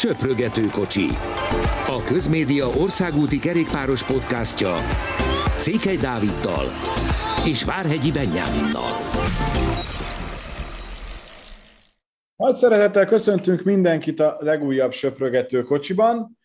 [0.00, 1.06] Söprögető kocsi.
[1.86, 4.76] A Közmédia országúti kerékpáros podcastja
[5.58, 6.64] Székely Dáviddal
[7.46, 8.92] és Várhegyi Benyáminnal.
[12.36, 16.38] Nagy szeretettel köszöntünk mindenkit a legújabb Söprögető kocsiban.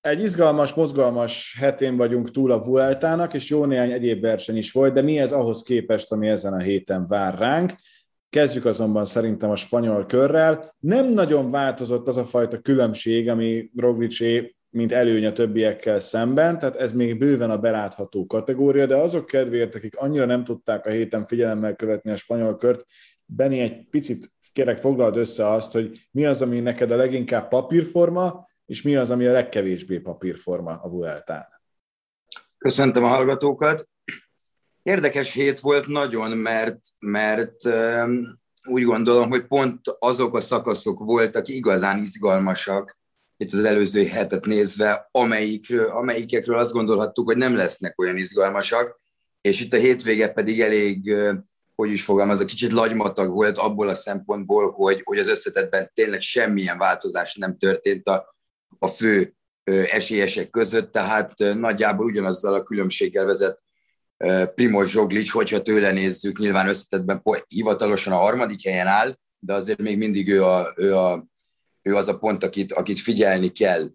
[0.00, 4.92] Egy izgalmas, mozgalmas hetén vagyunk túl a Vueltának, és jó néhány egyéb verseny is volt,
[4.92, 7.72] de mi ez ahhoz képest, ami ezen a héten vár ránk.
[8.32, 10.74] Kezdjük azonban szerintem a spanyol körrel.
[10.78, 16.76] Nem nagyon változott az a fajta különbség, ami Roglicé mint előny a többiekkel szemben, tehát
[16.76, 21.24] ez még bőven a belátható kategória, de azok kedvéért, akik annyira nem tudták a héten
[21.26, 22.84] figyelemmel követni a spanyol kört,
[23.26, 28.44] Benni egy picit kérek foglald össze azt, hogy mi az, ami neked a leginkább papírforma,
[28.66, 31.46] és mi az, ami a legkevésbé papírforma a Vueltán.
[32.58, 33.88] Köszöntöm a hallgatókat.
[34.82, 41.48] Érdekes hét volt nagyon, mert, mert um, úgy gondolom, hogy pont azok a szakaszok voltak
[41.48, 43.00] igazán izgalmasak,
[43.36, 49.00] itt az előző hetet nézve, amelyikről, amelyikekről azt gondolhattuk, hogy nem lesznek olyan izgalmasak,
[49.40, 51.14] és itt a hétvége pedig elég,
[51.74, 56.78] hogy is fogalmaz, kicsit lagymatag volt abból a szempontból, hogy, hogy az összetetben tényleg semmilyen
[56.78, 58.36] változás nem történt a,
[58.78, 63.62] a fő esélyesek között, tehát nagyjából ugyanazzal a különbséggel vezet
[64.54, 69.98] Primoz Zsoglic, hogyha tőle nézzük, nyilván összetetben hivatalosan a harmadik helyen áll, de azért még
[69.98, 71.26] mindig ő, a, ő, a,
[71.82, 73.90] ő az a pont, akit, akit figyelni kell.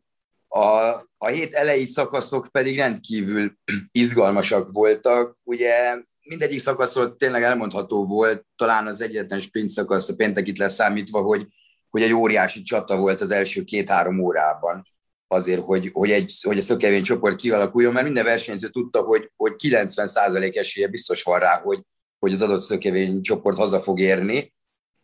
[0.48, 3.58] A, a hét elejé szakaszok pedig rendkívül
[3.92, 5.38] izgalmasak voltak.
[5.44, 11.48] Ugye mindegyik szakaszról tényleg elmondható volt, talán az egyetlen sprint szakasz a péntekit leszámítva, hogy,
[11.90, 14.88] hogy egy óriási csata volt az első két-három órában
[15.28, 19.54] azért, hogy, hogy, egy, hogy a szökevény csoport kialakuljon, mert minden versenyző tudta, hogy, hogy
[19.58, 21.82] 90% esélye biztos van rá, hogy,
[22.20, 24.54] hogy az adott szökevény csoport haza fog érni,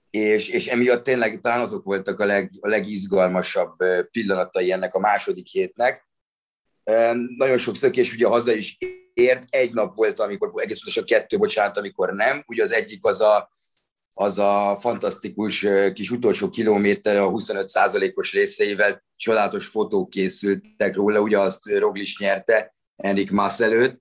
[0.09, 3.75] és, és emiatt tényleg talán azok voltak a, leg, a legizgalmasabb
[4.11, 6.07] pillanatai ennek a második hétnek.
[7.37, 8.77] Nagyon sok szökés ugye haza is
[9.13, 12.43] ért, egy nap volt, amikor, egész pontosan kettő, bocsánat, amikor nem.
[12.47, 13.51] Ugye az egyik az a,
[14.13, 21.65] az a fantasztikus kis utolsó kilométer a 25%-os részeivel csodálatos fotók készültek róla, ugye azt
[21.65, 23.97] Roglis nyerte Enrik Mass előtt,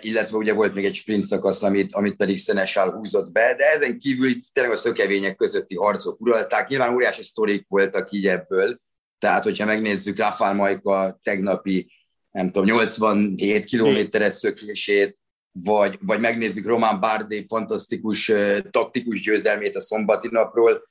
[0.00, 3.98] illetve ugye volt még egy sprint szakasz, amit, amit pedig Szenesál húzott be, de ezen
[3.98, 6.68] kívül itt tényleg a szökevények közötti harcok uralták.
[6.68, 8.80] Nyilván óriási sztorik voltak így ebből,
[9.18, 11.92] tehát hogyha megnézzük Rafael Majka tegnapi,
[12.30, 15.18] nem tudom, 87 kilométeres szökését,
[15.52, 18.32] vagy, vagy megnézzük Román Bárdé fantasztikus
[18.70, 20.88] taktikus győzelmét a szombati napról,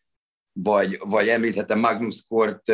[0.51, 2.71] vagy, vagy említhetem Magnus Kort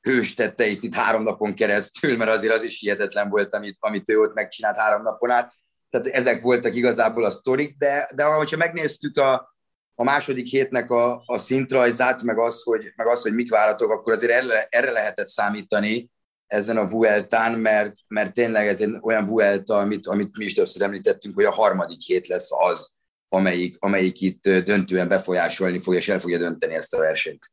[0.00, 4.20] hős tetteit itt három napon keresztül, mert azért az is hihetetlen volt, amit, amit ő
[4.20, 5.52] ott megcsinált három napon át.
[5.90, 9.54] Tehát ezek voltak igazából a sztorik, de, de hogyha megnéztük a,
[9.94, 14.12] a második hétnek a, a szintrajzát, meg az, hogy, meg az, hogy mik váratok, akkor
[14.12, 16.10] azért erre, erre lehetett számítani,
[16.46, 20.82] ezen a Vueltán, mert, mert tényleg ez egy olyan Vuelta, amit, amit mi is többször
[20.82, 22.94] említettünk, hogy a harmadik hét lesz az,
[23.28, 27.50] amelyik, amelyik itt döntően befolyásolni fogja, és el fogja dönteni ezt a versenyt.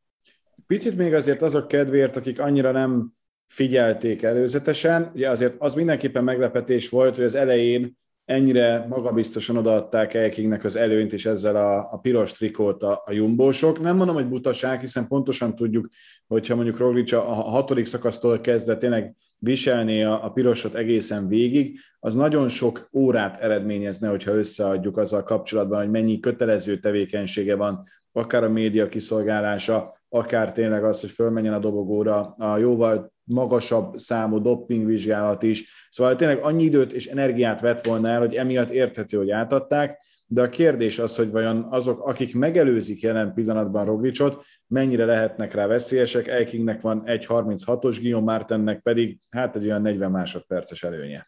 [0.67, 3.13] Picit még azért azok kedvéért, akik annyira nem
[3.47, 10.63] figyelték előzetesen, ugye azért az mindenképpen meglepetés volt, hogy az elején ennyire magabiztosan odaadták Elkingnek
[10.63, 13.81] az előnyt, és ezzel a, a piros trikót a, a jumbósok.
[13.81, 15.87] Nem mondom, hogy butaság, hiszen pontosan tudjuk,
[16.27, 22.15] hogyha mondjuk Roglic a, hatodik szakasztól kezdve tényleg viselné a, a pirosot egészen végig, az
[22.15, 27.81] nagyon sok órát eredményezne, hogyha összeadjuk azzal kapcsolatban, hogy mennyi kötelező tevékenysége van,
[28.11, 34.41] akár a média kiszolgálása, akár tényleg az, hogy fölmenjen a dobogóra a jóval magasabb számú
[34.41, 35.87] doppingvizsgálat is.
[35.89, 40.41] Szóval tényleg annyi időt és energiát vett volna el, hogy emiatt érthető, hogy átadták, de
[40.41, 46.27] a kérdés az, hogy vajon azok, akik megelőzik jelen pillanatban Roglicot, mennyire lehetnek rá veszélyesek.
[46.27, 51.27] Elkingnek van 1.36-os, Guillaume Martennek pedig hát egy olyan 40 másodperces előnye.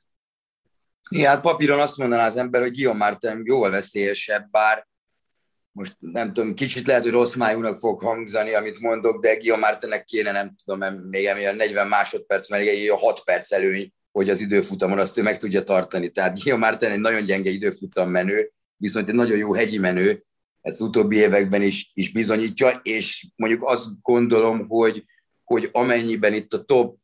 [1.09, 4.87] Igen, hát papíron azt mondaná az ember, hogy Guillaume Martin jóval veszélyesebb, bár
[5.75, 10.05] most nem tudom, kicsit lehet, hogy rossz májúnak fog hangzani, amit mondok, de Guillaume Martinnek
[10.05, 14.99] kéne, nem tudom, még a 40 másodperc, mert egy 6 perc előny, hogy az időfutamon
[14.99, 16.09] azt ő meg tudja tartani.
[16.09, 20.25] Tehát Guillaume Martin egy nagyon gyenge időfutam menő, viszont egy nagyon jó hegyi menő,
[20.61, 25.05] ezt utóbbi években is, is bizonyítja, és mondjuk azt gondolom, hogy,
[25.43, 26.97] hogy amennyiben itt a top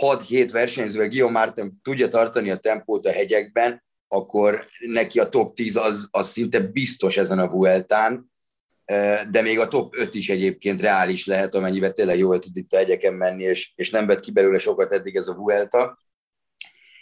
[0.00, 3.83] 6-7 versenyzővel Guillaume Martin tudja tartani a tempót a hegyekben,
[4.14, 8.32] akkor neki a top 10 az, az szinte biztos ezen a Vueltán,
[9.30, 12.76] de még a top 5 is egyébként reális lehet, amennyiben tényleg jól tud itt a
[12.76, 15.98] hegyeken menni, és, és nem vett ki belőle sokat eddig ez a Vuelta.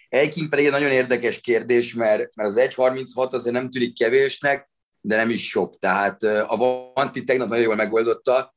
[0.09, 4.70] Eiking pedig egy nagyon érdekes kérdés, mert, mert az 1.36 azért nem tűnik kevésnek,
[5.00, 5.79] de nem is sok.
[5.79, 6.56] Tehát a
[6.94, 8.55] Vanti tegnap nagyon jól megoldotta,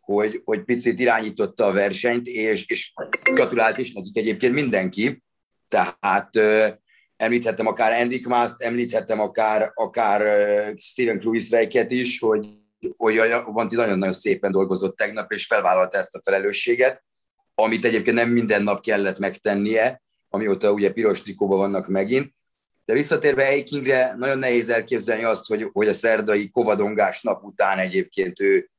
[0.00, 5.22] hogy, hogy picit irányította a versenyt, és, és gratulált is nekik egyébként mindenki.
[5.68, 6.30] Tehát
[7.18, 10.20] említhettem akár Enric Mást, említhettem akár, akár
[10.76, 12.46] Steven Kruiswijk-et is, hogy,
[12.96, 17.04] hogy Vanti nagyon-nagyon szépen dolgozott tegnap, és felvállalta ezt a felelősséget,
[17.54, 22.32] amit egyébként nem minden nap kellett megtennie, amióta ugye piros trikóban vannak megint.
[22.84, 28.40] De visszatérve Eikingre, nagyon nehéz elképzelni azt, hogy, hogy a szerdai kovadongás nap után egyébként
[28.40, 28.70] ő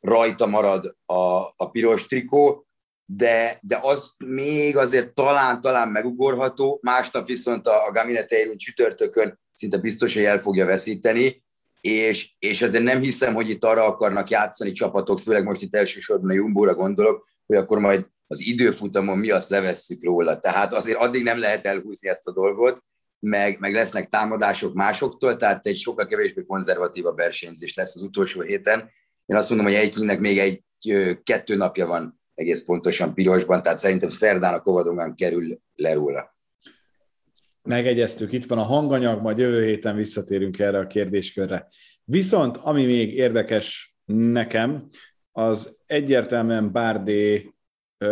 [0.00, 2.66] rajta marad a, a piros trikó,
[3.06, 9.76] de, de az még azért talán, talán megugorható, másnap viszont a, a Gaminete csütörtökön szinte
[9.76, 11.42] biztos, hogy el fogja veszíteni,
[11.80, 16.30] és, és azért nem hiszem, hogy itt arra akarnak játszani csapatok, főleg most itt elsősorban
[16.30, 20.38] a Jumbóra gondolok, hogy akkor majd az időfutamon mi azt levesszük róla.
[20.38, 22.84] Tehát azért addig nem lehet elhúzni ezt a dolgot,
[23.18, 28.90] meg, meg lesznek támadások másoktól, tehát egy sokkal kevésbé konzervatívabb versenyzés lesz az utolsó héten.
[29.26, 30.62] Én azt mondom, hogy egyiknek még egy
[31.22, 36.36] kettő napja van egész pontosan pirosban, tehát szerintem szerdán a Kovadongán kerül le róla.
[37.62, 41.66] Megegyeztük, itt van a hanganyag, majd jövő héten visszatérünk erre a kérdéskörre.
[42.04, 44.88] Viszont, ami még érdekes nekem,
[45.32, 47.54] az egyértelműen Bárdé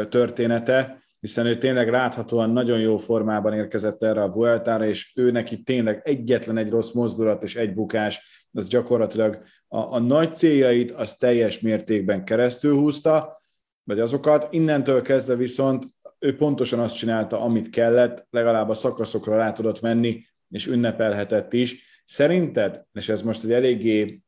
[0.08, 5.62] története, hiszen ő tényleg láthatóan nagyon jó formában érkezett erre a Vueltára, és ő neki
[5.62, 11.14] tényleg egyetlen egy rossz mozdulat és egy bukás, az gyakorlatilag a, a nagy céljait az
[11.14, 13.40] teljes mértékben keresztül húzta,
[13.84, 14.52] vagy azokat.
[14.52, 15.84] Innentől kezdve viszont
[16.19, 22.00] ő pontosan azt csinálta, amit kellett, legalább a szakaszokra rá tudott menni, és ünnepelhetett is.
[22.05, 24.23] Szerinted, és ez most egy eléggé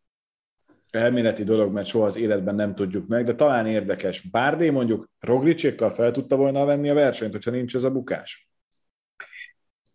[0.91, 4.21] elméleti dolog, mert soha az életben nem tudjuk meg, de talán érdekes.
[4.21, 8.54] Bárdé mondjuk Roglicsékkal fel tudta volna venni a versenyt, hogyha nincs ez a bukás?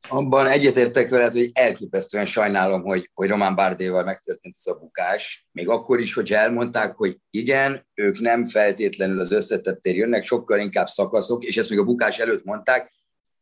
[0.08, 5.48] Abban egyetértek veled, hogy elképesztően sajnálom, hogy, hogy Román Bárdéval megtörtént ez a bukás.
[5.52, 10.88] Még akkor is, hogyha elmondták, hogy igen, ők nem feltétlenül az összetettér jönnek, sokkal inkább
[10.88, 12.92] szakaszok, és ezt még a bukás előtt mondták.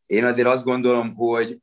[0.06, 1.58] Én azért azt gondolom, hogy,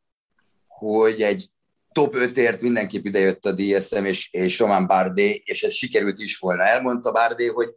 [0.68, 1.50] hogy egy
[1.92, 6.64] top 5-ért mindenképp idejött a DSM és, és Román Bárdé, és ez sikerült is volna.
[6.64, 7.70] Elmondta Bárdé, hogy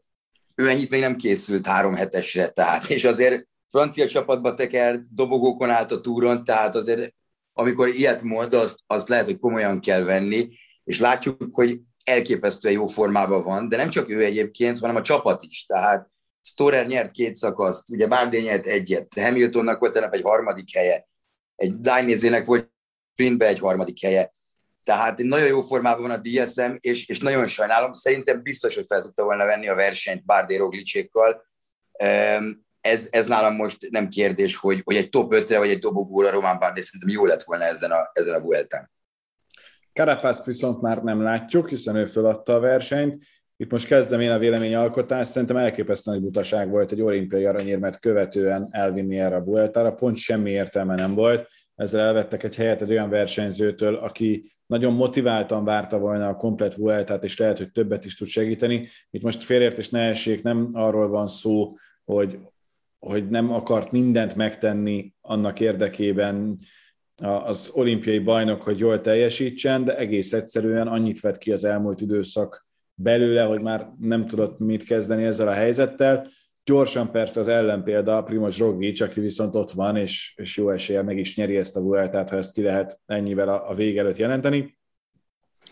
[0.54, 5.92] ő ennyit még nem készült három hetesre, tehát, és azért francia csapatba tekert, dobogókon állt
[5.92, 7.14] a túron, tehát azért
[7.52, 10.48] amikor ilyet mond, azt, azt lehet, hogy komolyan kell venni,
[10.84, 15.42] és látjuk, hogy elképesztően jó formában van, de nem csak ő egyébként, hanem a csapat
[15.42, 15.64] is.
[15.66, 16.10] Tehát
[16.42, 21.08] Storer nyert két szakaszt, ugye Bárdé nyert egyet, Hamiltonnak volt ennek egy harmadik helye,
[21.56, 22.70] egy Dainese-nek volt
[23.12, 24.32] sprintbe egy harmadik helye.
[24.84, 28.84] Tehát egy nagyon jó formában van a DSM, és, és nagyon sajnálom, szerintem biztos, hogy
[28.88, 31.46] fel tudta volna venni a versenyt Bárdé Roglicsékkal.
[32.88, 36.58] Ez, ez nálam most nem kérdés, hogy, hogy egy top 5-re vagy egy dobogóra Román
[36.58, 38.90] Bárdé szerintem jó lett volna ezen a, ezen a Vueltán.
[39.93, 43.25] Karapászt viszont már nem látjuk, hiszen ő feladta a versenyt.
[43.56, 48.69] Itt most kezdem én a véleményalkotást, szerintem elképesztően nagy butaság volt egy olimpiai aranyérmet követően
[48.70, 51.49] elvinni erre a Vueltára, pont semmi értelme nem volt
[51.79, 57.25] ezzel elvettek egy helyet egy olyan versenyzőtől, aki nagyon motiváltan várta volna a komplet Vueltát,
[57.25, 58.88] és lehet, hogy többet is tud segíteni.
[59.11, 61.75] Itt most félértés ne essék, nem arról van szó,
[62.05, 62.38] hogy,
[62.98, 66.58] hogy nem akart mindent megtenni annak érdekében
[67.22, 72.66] az olimpiai bajnok, hogy jól teljesítsen, de egész egyszerűen annyit vett ki az elmúlt időszak
[72.94, 76.26] belőle, hogy már nem tudott mit kezdeni ezzel a helyzettel.
[76.64, 81.18] Gyorsan persze az ellenpélda Primoz Roglic, aki viszont ott van, és, és jó eséllyel meg
[81.18, 84.78] is nyeri ezt a Vueltát, ha ezt ki lehet ennyivel a, a vég előtt jelenteni.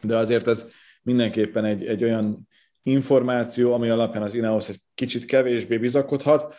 [0.02, 0.66] De azért ez
[1.02, 2.48] mindenképpen egy, egy olyan
[2.82, 6.54] információ, ami alapján az Ineos egy kicsit kevésbé bizakodhat.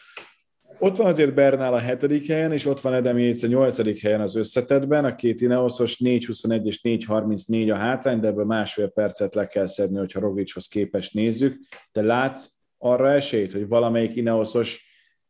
[0.79, 4.21] Ott van azért Bernál a hetedik helyen, és ott van Edem Yates a nyolcadik helyen
[4.21, 9.47] az összetetben, a két Ineosos 4.21 és 4.34 a hátrány, de ebből másfél percet le
[9.47, 11.59] kell szedni, hogyha Roglichoz képest nézzük.
[11.91, 14.85] Te látsz arra esélyt, hogy valamelyik Ineosos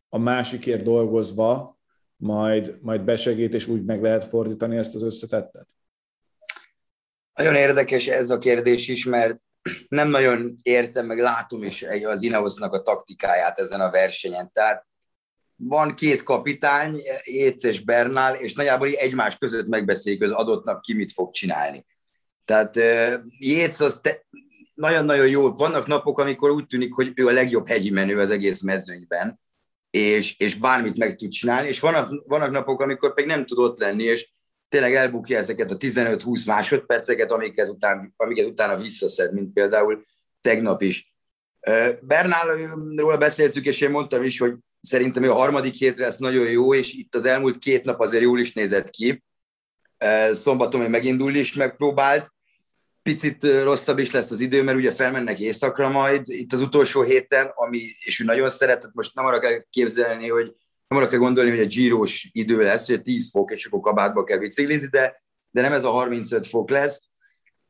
[0.09, 1.79] a másikért dolgozva
[2.15, 5.67] majd, majd besegít, és úgy meg lehet fordítani ezt az összetettet?
[7.33, 9.39] Nagyon érdekes ez a kérdés is, mert
[9.87, 14.51] nem nagyon értem, meg látom is az Ineosnak a taktikáját ezen a versenyen.
[14.53, 14.86] Tehát
[15.57, 21.11] van két kapitány, Éc és Bernál, és nagyjából egymás között megbeszéljük, az adottnak ki mit
[21.11, 21.85] fog csinálni.
[22.45, 22.75] Tehát
[23.39, 24.25] Jéz az te,
[24.77, 25.53] nagyon-nagyon jó.
[25.53, 29.39] Vannak napok, amikor úgy tűnik, hogy ő a legjobb hegyi menő az egész mezőnyben,
[29.89, 33.79] és, és bármit meg tud csinálni, és vannak, vannak napok, amikor pedig nem tud ott
[33.79, 34.29] lenni, és
[34.69, 40.05] tényleg elbukja ezeket a 15-20 másodperceket, amiket, után, amiket utána visszaszed, mint például
[40.41, 41.13] tegnap is.
[42.01, 44.53] Bernálról beszéltük, és én mondtam is, hogy
[44.87, 48.23] szerintem ő a harmadik hétre lesz nagyon jó, és itt az elmúlt két nap azért
[48.23, 49.23] jól is nézett ki.
[50.31, 52.31] Szombaton még megindul is megpróbált,
[53.03, 56.21] picit rosszabb is lesz az idő, mert ugye felmennek éjszakra majd.
[56.25, 60.55] Itt az utolsó héten, ami, és ő nagyon szeretett, most nem arra kell képzelni, hogy
[60.87, 64.23] nem arra kell gondolni, hogy a gyíros idő lesz, hogy 10 fok, és akkor kabátba
[64.23, 67.01] kell biciklizni, de, de nem ez a 35 fok lesz,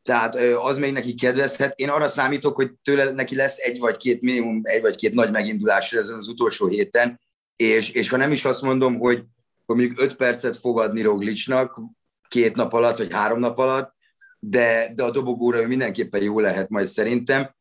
[0.08, 1.80] tehát az még neki kedvezhet.
[1.80, 5.32] Én arra számítok, hogy tőle neki lesz egy vagy két minimum, egy vagy két nagy
[5.32, 7.20] megindulás ezen az utolsó héten,
[7.56, 9.24] és, és ha nem is azt mondom, hogy,
[9.66, 11.82] hogy mondjuk öt percet fogadni Roglicsnak
[12.28, 13.96] két nap alatt, vagy három nap alatt,
[14.40, 17.56] de, de a dobogóra ő mindenképpen jó lehet majd szerintem.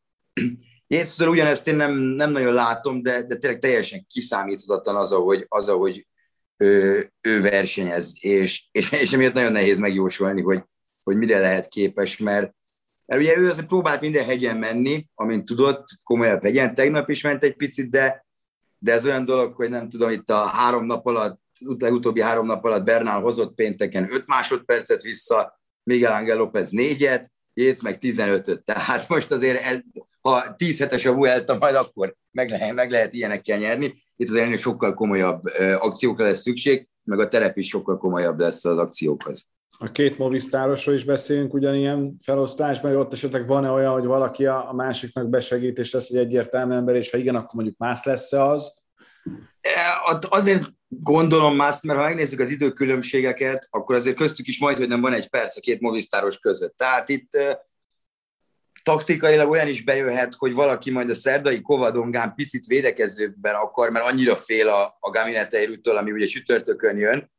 [0.87, 5.69] Jézuszor ugyanezt én nem, nem nagyon látom, de, de tényleg teljesen kiszámíthatatlan az, ahogy, az,
[5.69, 6.07] ahogy
[6.57, 10.63] ő, ő versenyez, és, és, és emiatt nagyon nehéz megjósolni, hogy,
[11.07, 12.53] hogy mire lehet képes, mert,
[13.05, 17.43] mert ugye ő azért próbált minden hegyen menni, amint tudott, komolyabb hegyen, tegnap is ment
[17.43, 18.25] egy picit, de,
[18.77, 21.41] de ez olyan dolog, hogy nem tudom, itt a három nap alatt,
[21.77, 27.81] legutóbbi három nap alatt Bernál hozott pénteken 5 másodpercet vissza, Miguel Ángel López négyet, Jéz
[27.81, 28.63] meg 15-öt.
[28.63, 29.79] Tehát most azért, ez,
[30.21, 33.93] ha 10 hetes a Vuelta, majd akkor meg lehet, meg lehet ilyenekkel nyerni.
[34.15, 35.45] Itt azért sokkal komolyabb
[35.79, 39.47] akciókra lesz szükség, meg a terep is sokkal komolyabb lesz az akciókhoz.
[39.79, 44.71] A két movisztárosról is beszélünk ugyanilyen felosztás, mert ott esetleg van-e olyan, hogy valaki a,
[44.75, 48.73] másiknak besegít, és lesz egy egyértelmű ember, és ha igen, akkor mondjuk más lesz-e az?
[49.61, 49.71] E,
[50.29, 55.01] azért gondolom más, mert ha megnézzük az időkülönbségeket, akkor azért köztük is majd, hogy nem
[55.01, 56.77] van egy perc a két movisztáros között.
[56.77, 57.67] Tehát itt e,
[58.83, 64.35] taktikailag olyan is bejöhet, hogy valaki majd a szerdai kovadongán picit védekezőben akar, mert annyira
[64.35, 67.31] fél a, a Gamineteiruttól, ami ugye csütörtökön jön,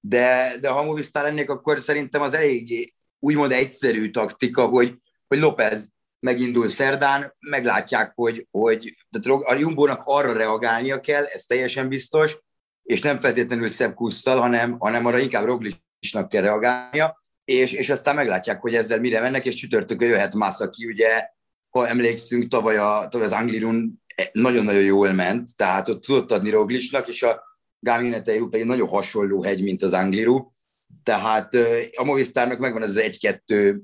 [0.00, 2.84] de, de ha movisztár lennék, akkor szerintem az eléggé
[3.18, 4.94] úgymond egyszerű taktika, hogy,
[5.26, 5.88] hogy López
[6.20, 12.38] megindul szerdán, meglátják, hogy, hogy tehát a Jumbónak arra reagálnia kell, ez teljesen biztos,
[12.82, 18.14] és nem feltétlenül Szebb Kusszal, hanem, hanem arra inkább Roglicsnak kell reagálnia, és, és aztán
[18.14, 21.28] meglátják, hogy ezzel mire mennek, és csütörtökön jöhet Massa, ugye,
[21.68, 24.02] ha emlékszünk, tavaly, a, tavaly az Anglirun
[24.32, 27.42] nagyon-nagyon jól ment, tehát ott tudott adni Roglicsnak, és a
[27.80, 30.52] Gamineteiru pedig nagyon hasonló hegy, mint az Angliru,
[31.02, 31.54] tehát
[31.96, 33.82] a Movistarnak megvan ez egy-kettő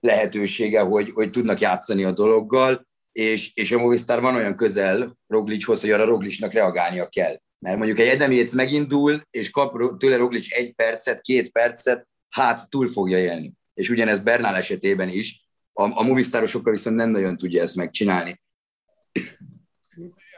[0.00, 5.80] lehetősége, hogy, hogy tudnak játszani a dologgal, és, és a Movistar van olyan közel Roglicshoz,
[5.80, 7.40] hogy arra Roglicsnak reagálnia kell.
[7.58, 12.88] Mert mondjuk egy Edemjéc megindul, és kap tőle Roglic egy percet, két percet, hát túl
[12.88, 13.52] fogja élni.
[13.74, 18.40] És ugyanez Bernál esetében is, a, a Movistarosokkal viszont nem nagyon tudja ezt megcsinálni.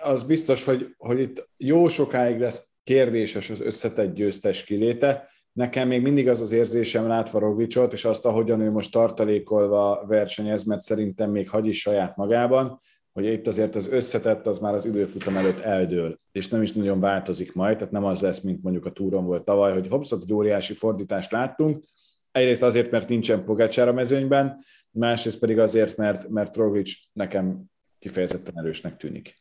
[0.02, 6.02] Az biztos, hogy, hogy itt jó sokáig lesz kérdéses az összetett győztes kiléte, Nekem még
[6.02, 11.30] mindig az az érzésem látva Roglicsot, és azt, ahogyan ő most tartalékolva versenyez, mert szerintem
[11.30, 12.80] még hagy is saját magában,
[13.12, 17.00] hogy itt azért az összetett az már az időfutam előtt eldől, és nem is nagyon
[17.00, 20.32] változik majd, tehát nem az lesz, mint mondjuk a túron volt tavaly, hogy hoppszat, egy
[20.32, 21.84] óriási fordítást láttunk,
[22.32, 24.56] egyrészt azért, mert nincsen Pogácsár a mezőnyben,
[24.90, 27.64] másrészt pedig azért, mert, mert Roglic nekem
[27.98, 29.38] kifejezetten erősnek tűnik.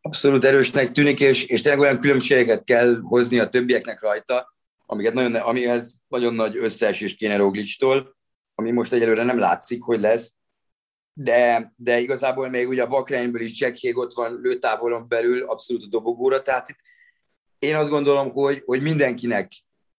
[0.00, 4.54] Abszolút erősnek tűnik, és, és tényleg olyan különbségeket kell hozni a többieknek rajta,
[4.86, 8.16] amiket nagyon, amihez nagyon nagy összeesés kéne Roglicstól,
[8.54, 10.34] ami most egyelőre nem látszik, hogy lesz,
[11.12, 15.82] de, de igazából még ugye a Bakreinből is Jack Hague ott van lőtávolon belül, abszolút
[15.82, 16.78] a dobogóra, tehát itt
[17.58, 19.52] én azt gondolom, hogy, hogy mindenkinek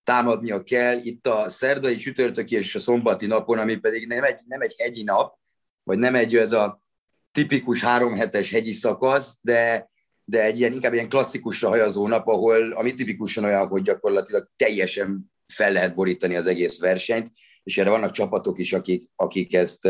[0.04, 4.62] támadnia kell itt a szerdai, csütörtöki és a szombati napon, ami pedig nem egy, nem
[4.62, 5.38] egy hegyi nap,
[5.84, 6.82] vagy nem egy ez a
[7.32, 9.90] tipikus három hetes hegyi szakasz, de,
[10.24, 15.32] de egy ilyen, inkább ilyen klasszikusra hajazó nap, ahol, ami tipikusan olyan, hogy gyakorlatilag teljesen
[15.54, 17.32] fel lehet borítani az egész versenyt,
[17.64, 19.90] és erre vannak csapatok is, akik, akik ezt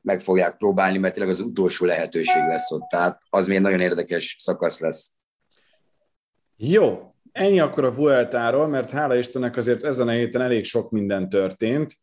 [0.00, 2.88] meg fogják próbálni, mert tényleg az utolsó lehetőség lesz ott.
[2.88, 5.12] Tehát az még nagyon érdekes szakasz lesz.
[6.56, 11.28] Jó, ennyi akkor a Vueltáról, mert hála Istennek azért ezen a héten elég sok minden
[11.28, 11.98] történt.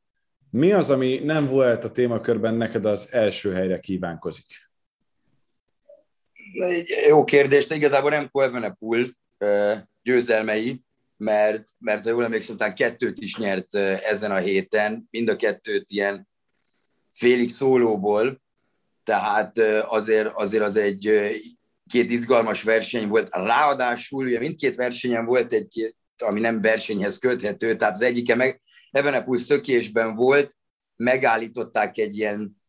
[0.50, 4.46] Mi az, ami nem volt a témakörben neked az első helyre kívánkozik?
[6.54, 9.16] Egy jó kérdés, de igazából nem Koevenepul
[10.04, 10.82] győzelmei,
[11.18, 16.28] mert, mert jól emlékszem, talán kettőt is nyert ezen a héten, mind a kettőt ilyen
[17.12, 18.42] félig szólóból,
[19.04, 19.58] tehát
[19.88, 21.12] azért, azért az egy
[21.88, 23.30] két izgalmas verseny volt.
[23.32, 29.38] Ráadásul ugye mindkét versenyen volt egy, ami nem versenyhez köthető, tehát az egyike meg Evenepul
[29.38, 30.56] szökésben volt,
[30.96, 32.63] megállították egy ilyen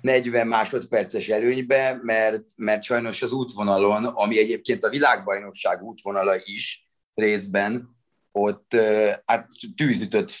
[0.00, 7.96] 40 másodperces előnybe, mert, mert sajnos az útvonalon, ami egyébként a világbajnokság útvonala is részben,
[8.32, 8.76] ott
[9.24, 10.38] hát tűzütött,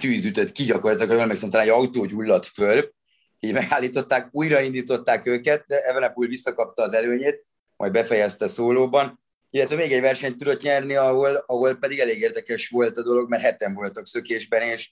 [0.00, 2.92] tűzütött ki gyakorlatilag, emlékszem, talán egy autó gyulladt föl,
[3.40, 7.46] így megállították, újraindították őket, de Evenepul visszakapta az előnyét,
[7.76, 9.20] majd befejezte szólóban,
[9.50, 13.42] illetve még egy versenyt tudott nyerni, ahol, ahol pedig elég érdekes volt a dolog, mert
[13.42, 14.90] heten voltak szökésben, és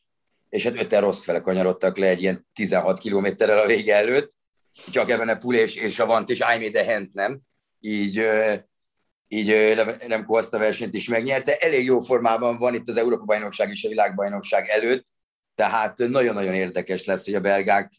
[0.51, 4.31] és hát öten rossz fele kanyarodtak le egy ilyen 16 kilométerrel a vége előtt,
[4.91, 7.41] csak Evenepul és, és a Vant és I'm de Hent nem,
[7.81, 8.27] így,
[9.29, 9.77] így
[10.07, 11.57] nem azt a versenyt is megnyerte.
[11.57, 15.07] Elég jó formában van itt az Európa-bajnokság és a világbajnokság előtt,
[15.55, 17.93] tehát nagyon-nagyon érdekes lesz, hogy a belgák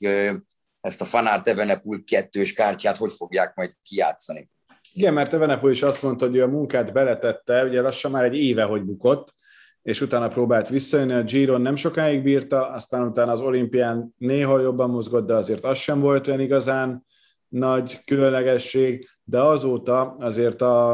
[0.81, 4.50] ezt a Fanart Evenepul kettős kártyát hogy fogják majd kijátszani.
[4.93, 8.38] Igen, mert Evenepul is azt mondta, hogy ő a munkát beletette, ugye lassan már egy
[8.38, 9.34] éve, hogy bukott,
[9.83, 14.89] és utána próbált visszajönni, a Giron nem sokáig bírta, aztán utána az olimpián néha jobban
[14.89, 17.05] mozgott, de azért az sem volt olyan igazán
[17.47, 20.91] nagy különlegesség, de azóta azért a,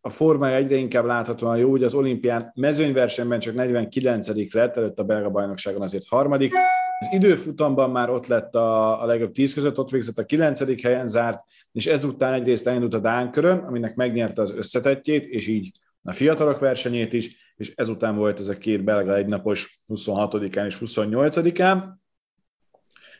[0.00, 5.04] a formája egyre inkább láthatóan jó, hogy az olimpián mezőnyversenyben csak 49 lett, előtt a
[5.04, 6.52] belga bajnokságon azért harmadik,
[6.98, 11.06] az időfutamban már ott lett a, a legjobb tíz között, ott végzett a kilencedik helyen
[11.06, 15.70] zárt, és ezután egyrészt elindult a Dánkörön, aminek megnyerte az összetettjét, és így
[16.02, 21.84] a fiatalok versenyét is, és ezután volt ez a két belga egynapos 26-án és 28-án,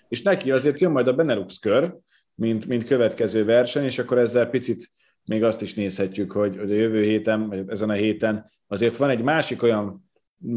[0.08, 1.96] és neki azért jön majd a Benelux kör,
[2.34, 4.90] mint, mint következő verseny, és akkor ezzel picit
[5.24, 9.22] még azt is nézhetjük, hogy, a jövő héten, vagy ezen a héten azért van egy
[9.22, 10.10] másik olyan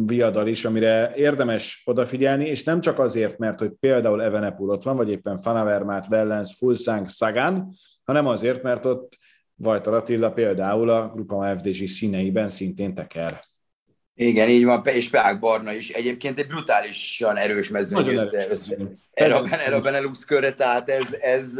[0.05, 4.95] viadal is, amire érdemes odafigyelni, és nem csak azért, mert hogy például Evenepul ott van,
[4.95, 9.17] vagy éppen Fanavermát, Wellens, Fulszánk, Szagán, hanem azért, mert ott
[9.55, 13.43] Vajtar Attila például a Grupa FDG színeiben szintén teker.
[14.19, 15.89] Igen, így van, és Pák Barna is.
[15.89, 18.75] Egyébként egy brutálisan erős mezőn jött össze.
[19.13, 19.35] Erre
[19.75, 21.53] a Benelux körre, tehát ez, ez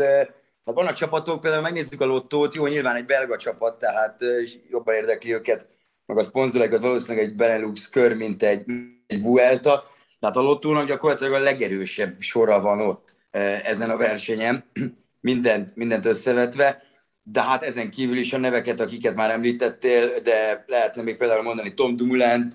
[0.63, 4.23] ha vannak csapatok, például megnézzük a lottót, jó, nyilván egy belga csapat, tehát
[4.69, 5.67] jobban érdekli őket,
[6.05, 8.65] meg a szponzoraikat valószínűleg egy Benelux kör, mint egy,
[9.07, 9.83] egy Vuelta,
[10.19, 13.15] tehát a lottónak gyakorlatilag a legerősebb sora van ott
[13.63, 14.63] ezen a versenyen,
[15.21, 16.83] mindent, mindent összevetve
[17.31, 21.73] de hát ezen kívül is a neveket, akiket már említettél, de lehetne még például mondani
[21.73, 22.47] Tom Dumoulin,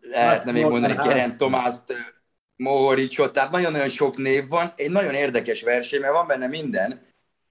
[0.00, 1.94] lehetne még mondani Keren Tomászt,
[2.56, 4.72] Mohoricsot, tehát nagyon-nagyon sok név van.
[4.76, 7.00] Egy nagyon érdekes verseny, mert van benne minden.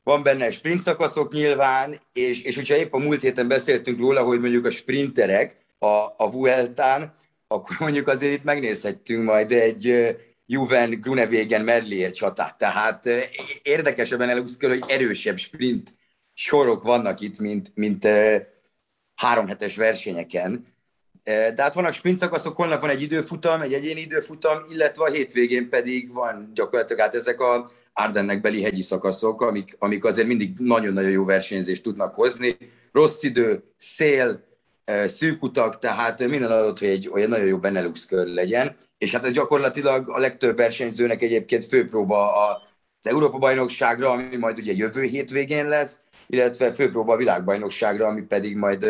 [0.03, 4.39] Van benne sprint szakaszok nyilván, és, és hogyha épp a múlt héten beszéltünk róla, hogy
[4.39, 7.13] mondjuk a sprinterek a, a Vueltán,
[7.47, 10.15] akkor mondjuk azért itt megnézhetünk majd egy
[10.51, 12.57] Juven, Grunewegen, Merlier csatát.
[12.57, 13.05] Tehát
[13.61, 15.93] érdekes a Benelux kör, hogy erősebb sprint
[16.33, 18.07] sorok vannak itt, mint, mint
[19.15, 20.67] három hetes versenyeken.
[21.23, 25.69] De hát vannak sprint szakaszok, holnap van egy időfutam, egy egyéni időfutam, illetve a hétvégén
[25.69, 31.11] pedig van gyakorlatilag hát ezek a Ardennek beli hegyi szakaszok, amik, amik azért mindig nagyon-nagyon
[31.11, 32.57] jó versenyzést tudnak hozni.
[32.91, 34.48] Rossz idő, szél,
[35.05, 39.25] szűk utak, tehát minden adott, hogy egy olyan nagyon jó Benelux kör legyen, és hát
[39.25, 45.99] ez gyakorlatilag a legtöbb versenyzőnek egyébként főpróba az Európa-bajnokságra, ami majd ugye jövő hétvégén lesz,
[46.27, 48.85] illetve főpróba a világbajnokságra, ami pedig majd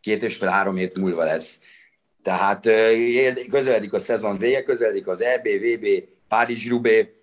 [0.00, 1.60] két és fél három hét múlva lesz.
[2.22, 2.68] Tehát
[3.50, 5.86] közeledik a szezon vége, közeledik az EB, VB,
[6.28, 7.14] Párizs-Rubé,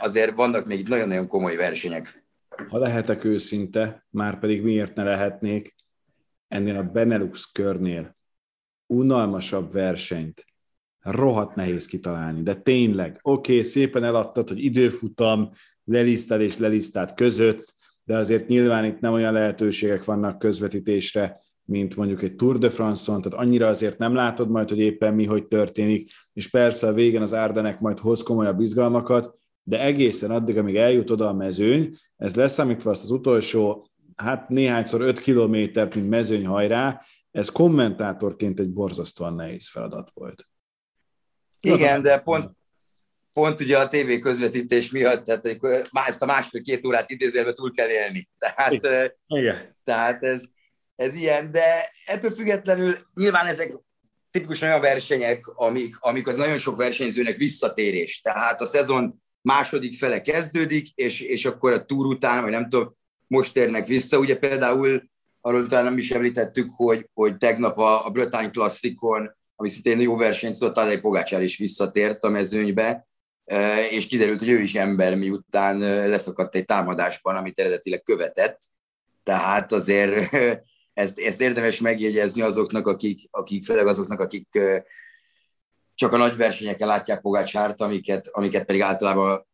[0.00, 2.22] azért vannak még itt nagyon-nagyon komoly versenyek.
[2.68, 5.74] Ha lehetek őszinte, már pedig miért ne lehetnék,
[6.48, 8.16] ennél a Benelux körnél
[8.86, 10.44] unalmasabb versenyt
[11.00, 15.50] rohadt nehéz kitalálni, de tényleg, oké, okay, szépen eladtad, hogy időfutam,
[15.84, 22.22] lelisztál és lelisztált között, de azért nyilván itt nem olyan lehetőségek vannak közvetítésre, mint mondjuk
[22.22, 26.10] egy Tour de France-on, tehát annyira azért nem látod majd, hogy éppen mi, hogy történik,
[26.32, 31.10] és persze a végén az Árdenek majd hoz komolyabb izgalmakat, de egészen addig, amíg eljut
[31.10, 33.88] oda a mezőny, ez leszámítva azt az utolsó,
[34.22, 40.44] hát néhányszor 5 kilométert, mint mezőny hajrá, ez kommentátorként egy borzasztóan nehéz feladat volt.
[41.60, 42.50] Igen, de pont,
[43.32, 45.58] pont ugye a tévé közvetítés miatt, tehát
[46.06, 48.28] ezt a másfél-két órát idézélve túl kell élni.
[48.38, 48.72] Tehát,
[49.26, 49.76] Igen.
[49.84, 50.44] tehát ez,
[50.96, 53.76] ez ilyen, de ettől függetlenül nyilván ezek
[54.30, 58.20] tipikusan olyan versenyek, amik, amik az nagyon sok versenyzőnek visszatérés.
[58.20, 62.97] Tehát a szezon második fele kezdődik, és, és akkor a túr után, vagy nem tudom,
[63.28, 64.18] most térnek vissza.
[64.18, 65.02] Ugye például
[65.40, 70.54] arról utána is említettük, hogy, hogy tegnap a, a Bretagne Klasszikon ami szintén jó versenyt
[70.54, 73.06] szólt, Tadej Pogácsár is visszatért a mezőnybe,
[73.90, 78.60] és kiderült, hogy ő is ember, miután leszakadt egy támadásban, amit eredetileg követett.
[79.22, 80.34] Tehát azért
[80.94, 84.48] ezt, ezt érdemes megjegyezni azoknak, akik, akik főleg azoknak, akik
[85.94, 89.46] csak a nagy versenyeken látják Pogácsárt, amiket, amiket pedig általában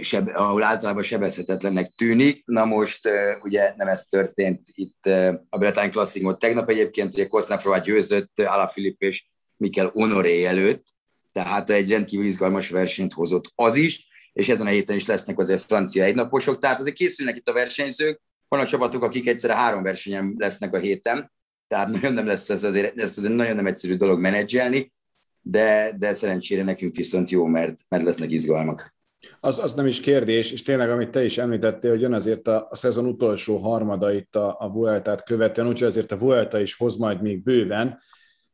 [0.00, 2.42] seb, ahol általában sebezhetetlennek tűnik.
[2.46, 3.08] Na most
[3.42, 5.06] ugye nem ez történt itt
[5.48, 10.86] a Bretagne Classicon tegnap egyébként, ugye Kosznafrova győzött Alaphilipp és Mikel Honoré előtt,
[11.32, 15.64] tehát egy rendkívül izgalmas versenyt hozott az is, és ezen a héten is lesznek azért
[15.64, 20.74] francia egynaposok, tehát azért készülnek itt a versenyzők, vannak csapatok, akik egyszerre három versenyen lesznek
[20.74, 21.32] a héten,
[21.68, 24.92] tehát nagyon nem lesz ez azért, ezt azért nagyon nem egyszerű dolog menedzselni,
[25.40, 28.94] de, de szerencsére nekünk viszont jó, mert, mert lesznek izgalmak.
[29.40, 32.66] Az, az nem is kérdés, és tényleg, amit te is említettél, hogy jön azért a,
[32.70, 36.96] a szezon utolsó harmada itt a, a Vueltát követően, úgyhogy azért a Vuelta is hoz
[36.96, 37.98] majd még bőven.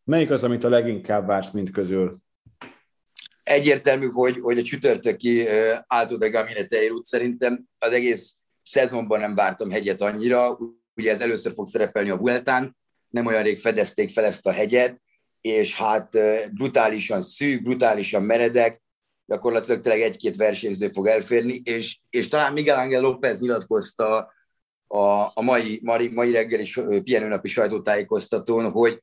[0.04, 2.18] Melyik az, amit a leginkább vársz mind közül?
[3.42, 9.34] Egyértelmű, hogy, hogy a csütörtöki uh, Alto de Gaminete út szerintem az egész szezonban nem
[9.34, 10.58] vártam hegyet annyira,
[10.94, 12.76] ugye ez először fog szerepelni a Vueltán,
[13.08, 15.00] nem olyan rég fedezték fel ezt a hegyet,
[15.40, 16.18] és hát
[16.52, 18.82] brutálisan szűk, brutálisan meredek,
[19.28, 24.32] gyakorlatilag tényleg egy-két versenyző fog elférni, és, és talán Miguel Ángel López nyilatkozta
[24.86, 26.70] a, a mai, mai, mai reggeli
[27.02, 29.02] pihenőnapi sajtótájékoztatón, hogy,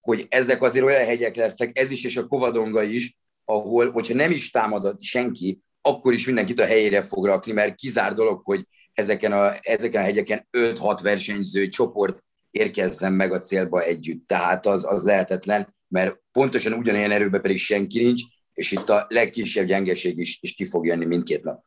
[0.00, 4.30] hogy ezek azért olyan hegyek lesznek, ez is és a Kovadonga is, ahol, hogyha nem
[4.30, 9.32] is támad senki, akkor is mindenkit a helyére fog rakni, mert kizár dolog, hogy ezeken
[9.32, 14.26] a, ezeken a hegyeken 5-6 versenyző csoport érkezzen meg a célba együtt.
[14.26, 18.22] Tehát az, az lehetetlen, mert pontosan ugyanilyen erőben pedig senki nincs,
[18.56, 21.64] és itt a legkisebb gyengeség is, is ki fog jönni mindkét nap.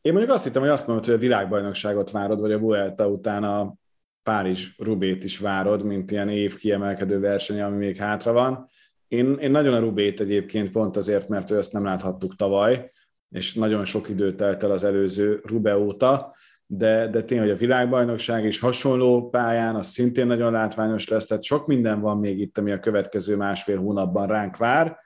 [0.00, 3.44] Én mondjuk azt hittem, hogy azt mondod, hogy a világbajnokságot várod, vagy a Vuelta után
[3.44, 3.74] a
[4.22, 8.68] Párizs Rubét is várod, mint ilyen év kiemelkedő verseny, ami még hátra van.
[9.08, 12.90] Én, én nagyon a Rubét egyébként pont azért, mert ő ezt nem láthattuk tavaly,
[13.30, 16.34] és nagyon sok idő telt el az előző Rube óta,
[16.66, 21.66] de, de tényleg, a világbajnokság is hasonló pályán, az szintén nagyon látványos lesz, tehát sok
[21.66, 25.04] minden van még itt, ami a következő másfél hónapban ránk vár,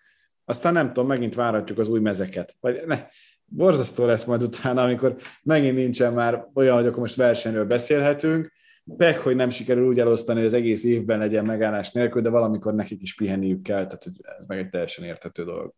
[0.50, 2.56] aztán nem tudom, megint várhatjuk az új mezeket.
[2.60, 3.06] Vagy ne,
[3.44, 8.52] borzasztó lesz majd utána, amikor megint nincsen már olyan, hogy akkor most versenyről beszélhetünk,
[8.84, 12.74] meg, hogy nem sikerül úgy elosztani, hogy az egész évben legyen megállás nélkül, de valamikor
[12.74, 14.06] nekik is pihenniük kell, tehát
[14.38, 15.74] ez meg egy teljesen érthető dolog.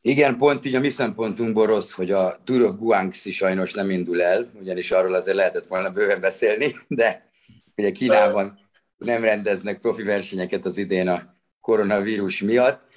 [0.00, 4.22] Igen, pont így a mi szempontunkból rossz, hogy a Tour of Guangxi sajnos nem indul
[4.22, 7.28] el, ugyanis arról azért lehetett volna bőven beszélni, de
[7.76, 8.58] ugye Kínában
[8.96, 12.88] nem rendeznek profi versenyeket az idén a koronavírus miatt.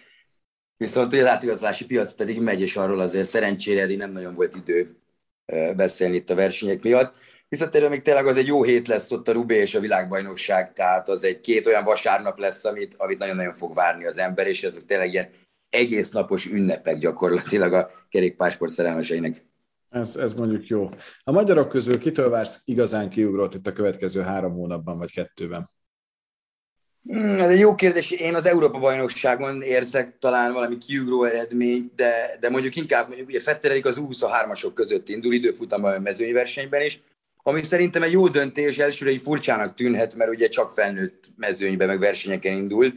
[0.84, 4.96] Viszont az átigazolási piac pedig megy, és arról azért szerencsére eddig nem nagyon volt idő
[5.76, 7.15] beszélni itt a versenyek miatt.
[7.50, 10.74] Viszont erről még tényleg az egy jó hét lesz ott a Rubé és a világbajnokság,
[10.74, 14.63] tehát az egy két olyan vasárnap lesz, amit, amit nagyon-nagyon fog várni az ember, és
[14.63, 15.30] ezek tényleg ilyen
[15.69, 19.46] egész napos ünnepek gyakorlatilag a kerékpásport szerelmeseinek.
[19.89, 20.89] Ez, ez mondjuk jó.
[21.24, 25.69] A magyarok közül kitől vársz igazán kiugrót itt a következő három hónapban vagy kettőben?
[27.04, 28.12] Hmm, ez egy jó kérdés.
[28.12, 33.86] Én az Európa-bajnokságon érzek talán valami kiugró eredményt, de, de mondjuk inkább mondjuk ugye Fetterelik
[33.86, 37.02] az 23-asok között indul időfutamban a mezőnyversenyben is,
[37.44, 42.00] ami szerintem egy jó döntés, elsőre egy furcsának tűnhet, mert ugye csak felnőtt mezőnyben meg
[42.00, 42.94] versenyeken indul,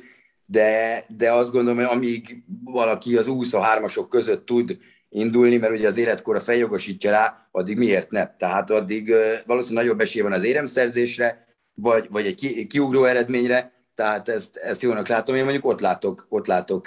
[0.47, 5.97] de, de azt gondolom, hogy amíg valaki az 23-asok között tud indulni, mert ugye az
[5.97, 8.27] életkora feljogosítja rá, addig miért ne?
[8.27, 9.13] Tehát addig
[9.47, 14.83] valószínűleg nagyobb esély van az éremszerzésre, vagy, vagy egy ki, kiugró eredményre, tehát ezt, ezt
[14.83, 15.35] jónak látom.
[15.35, 16.87] Én mondjuk ott látok, ott látok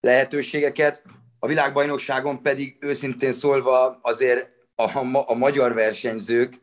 [0.00, 1.02] lehetőségeket.
[1.38, 6.60] A világbajnokságon pedig őszintén szólva azért a, a magyar versenyzők,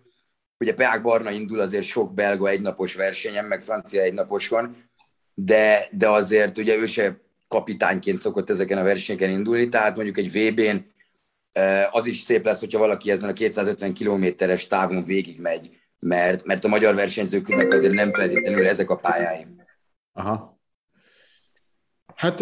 [0.59, 4.75] ugye Peák Barna indul azért sok belga egynapos versenyen, meg francia egynaposon,
[5.33, 10.31] de, de azért ugye ő se kapitányként szokott ezeken a versenyeken indulni, tehát mondjuk egy
[10.31, 10.95] VB-n
[11.91, 16.67] az is szép lesz, hogyha valaki ezen a 250 kilométeres távon végigmegy, mert, mert a
[16.67, 19.63] magyar versenyzőknek azért nem feltétlenül ezek a pályáim.
[20.13, 20.60] Aha.
[22.15, 22.39] Hát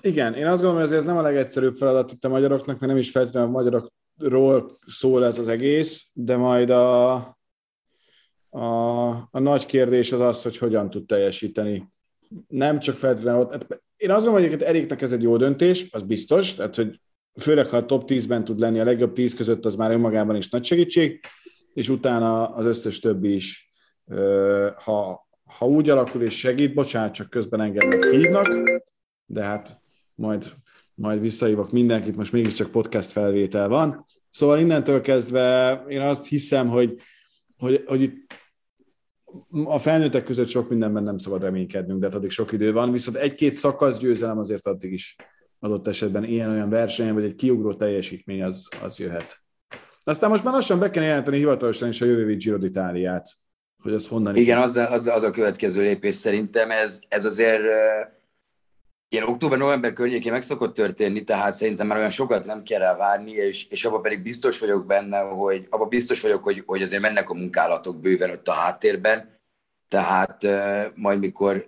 [0.00, 3.00] igen, én azt gondolom, hogy ez nem a legegyszerűbb feladat itt a magyaroknak, mert nem
[3.00, 7.14] is feltétlenül a magyarokról szól ez az egész, de majd a,
[8.50, 11.88] a, a nagy kérdés az az, hogy hogyan tud teljesíteni.
[12.48, 13.52] Nem csak feltétlenül ott.
[13.52, 17.00] Hát én azt gondolom, hogy Eriknek ez egy jó döntés, az biztos, tehát hogy
[17.40, 20.48] főleg ha a top 10-ben tud lenni, a legjobb 10 között az már önmagában is
[20.48, 21.20] nagy segítség,
[21.74, 23.70] és utána az összes többi is,
[24.76, 28.48] ha, ha úgy alakul és segít, bocsánat, csak közben engem hívnak,
[29.26, 29.80] de hát
[30.14, 30.52] majd,
[30.94, 34.04] majd visszahívok mindenkit, most mégiscsak podcast felvétel van.
[34.30, 37.00] Szóval innentől kezdve én azt hiszem, hogy,
[37.56, 38.34] hogy, hogy itt
[39.64, 43.16] a felnőttek között sok mindenben nem szabad reménykednünk, de hát addig sok idő van, viszont
[43.16, 45.16] egy-két szakasz győzelem azért addig is
[45.58, 49.42] adott esetben ilyen-olyan versenyen, vagy egy kiugró teljesítmény az, az jöhet.
[50.10, 53.26] Aztán most már lassan be kell jelenteni hivatalosan is a jövő Giro d'Italiát,
[53.82, 54.36] hogy az honnan...
[54.36, 56.70] Igen, az, az, az a következő lépés szerintem.
[56.70, 57.62] Ez, ez azért
[59.08, 63.30] ilyen október-november környékén meg szokott történni, tehát szerintem már olyan sokat nem kell rá várni,
[63.30, 67.30] és, és abban pedig biztos vagyok benne, hogy abban biztos vagyok, hogy, hogy azért mennek
[67.30, 69.38] a munkálatok bőven ott a háttérben,
[69.88, 70.46] tehát
[70.94, 71.66] majd mikor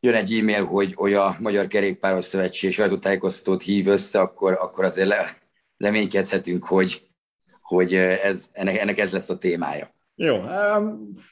[0.00, 5.08] jön egy e-mail, hogy, hogy a Magyar Kerékpáros Szövetség sajtótájékoztatót hív össze, akkor, akkor azért
[5.08, 5.36] le,
[5.76, 7.07] reménykedhetünk, hogy,
[7.68, 9.94] hogy ez, ennek, ennek ez lesz a témája.
[10.14, 10.36] Jó,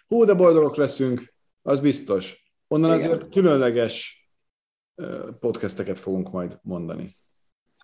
[0.08, 2.52] hú, de boldogok leszünk, az biztos.
[2.68, 3.10] Onnan Igen.
[3.10, 4.26] azért különleges
[5.40, 7.16] podcasteket fogunk majd mondani.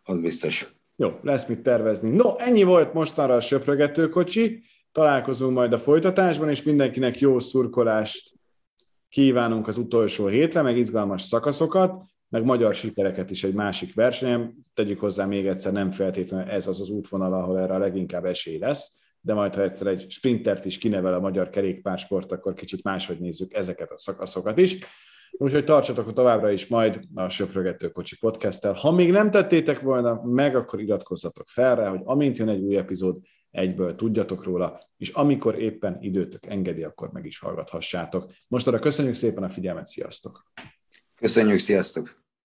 [0.03, 0.75] Az biztos.
[0.97, 2.11] Jó, lesz mit tervezni.
[2.11, 4.63] No, ennyi volt mostanra a söprögető kocsi.
[4.93, 8.33] Találkozunk majd a folytatásban, és mindenkinek jó szurkolást
[9.09, 14.55] kívánunk az utolsó hétre, meg izgalmas szakaszokat, meg magyar sikereket is egy másik versenyem.
[14.75, 18.59] Tegyük hozzá még egyszer, nem feltétlenül ez az az útvonal, ahol erre a leginkább esély
[18.59, 23.19] lesz, de majd, ha egyszer egy sprintert is kinevel a magyar kerékpársport, akkor kicsit máshogy
[23.19, 24.79] nézzük ezeket a szakaszokat is.
[25.31, 28.73] Úgyhogy tartsatok továbbra is majd a Söprögető Kocsi podcast-tel.
[28.73, 32.77] Ha még nem tettétek volna meg, akkor iratkozzatok fel rá, hogy amint jön egy új
[32.77, 33.19] epizód,
[33.51, 38.33] egyből tudjatok róla, és amikor éppen időtök engedi, akkor meg is hallgathassátok.
[38.49, 40.53] Most arra köszönjük szépen a figyelmet, sziasztok!
[41.15, 42.22] Köszönjük, sziasztok!